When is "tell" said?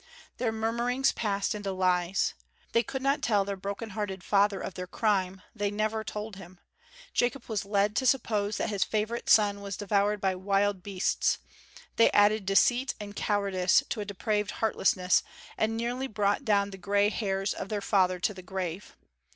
3.21-3.45